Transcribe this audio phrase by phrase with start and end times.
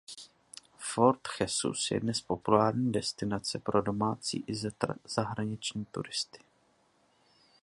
[0.79, 4.55] Fort Jesus je dnes populární destinace pro domácí i
[5.05, 6.39] zahraniční turisty.